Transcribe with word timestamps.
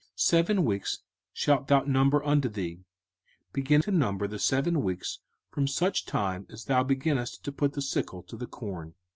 05:016:009 0.01 0.07
Seven 0.21 0.65
weeks 0.65 0.99
shalt 1.31 1.67
thou 1.67 1.83
number 1.83 2.23
unto 2.25 2.49
thee: 2.49 2.79
begin 3.53 3.83
to 3.83 3.91
number 3.91 4.27
the 4.27 4.39
seven 4.39 4.81
weeks 4.81 5.19
from 5.51 5.67
such 5.67 6.07
time 6.07 6.47
as 6.49 6.65
thou 6.65 6.83
beginnest 6.83 7.43
to 7.43 7.51
put 7.51 7.73
the 7.73 7.83
sickle 7.83 8.23
to 8.23 8.35
the 8.35 8.47
corn. 8.47 8.95